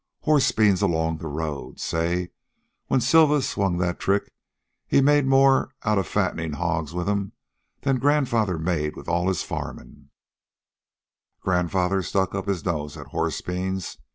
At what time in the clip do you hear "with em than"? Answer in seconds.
6.91-7.99